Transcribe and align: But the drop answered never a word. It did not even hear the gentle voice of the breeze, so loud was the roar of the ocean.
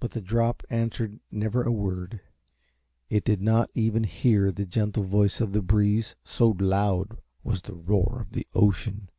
But 0.00 0.10
the 0.10 0.20
drop 0.20 0.64
answered 0.68 1.20
never 1.30 1.62
a 1.62 1.70
word. 1.70 2.18
It 3.08 3.22
did 3.22 3.40
not 3.40 3.70
even 3.72 4.02
hear 4.02 4.50
the 4.50 4.66
gentle 4.66 5.04
voice 5.04 5.40
of 5.40 5.52
the 5.52 5.62
breeze, 5.62 6.16
so 6.24 6.56
loud 6.58 7.16
was 7.44 7.62
the 7.62 7.76
roar 7.76 8.18
of 8.20 8.32
the 8.32 8.48
ocean. 8.52 9.10